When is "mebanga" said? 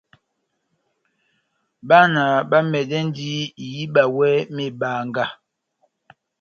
4.55-5.25